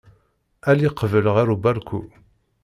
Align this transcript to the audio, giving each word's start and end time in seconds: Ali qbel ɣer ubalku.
Ali 0.69 0.89
qbel 0.99 1.25
ɣer 1.35 1.47
ubalku. 1.55 2.01